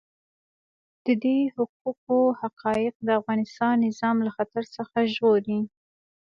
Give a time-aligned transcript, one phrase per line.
[1.05, 5.59] د دې حقوقو احقاق د افغانستان نظام له خطر څخه ژغوري.